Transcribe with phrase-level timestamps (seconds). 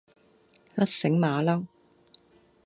[0.75, 1.67] 甩繩馬騮